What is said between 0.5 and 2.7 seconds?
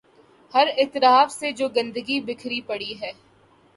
ہر اطراف میں جو گندگی بکھری